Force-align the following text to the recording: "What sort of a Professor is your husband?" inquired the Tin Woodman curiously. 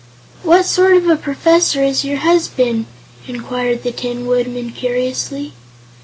"What 0.41 0.65
sort 0.65 0.95
of 0.97 1.07
a 1.07 1.15
Professor 1.15 1.83
is 1.83 2.03
your 2.03 2.17
husband?" 2.17 2.87
inquired 3.27 3.83
the 3.83 3.91
Tin 3.91 4.25
Woodman 4.25 4.71
curiously. 4.71 5.53